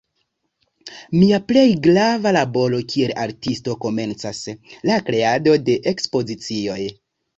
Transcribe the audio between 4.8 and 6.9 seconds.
la kreado de ekspozicioj.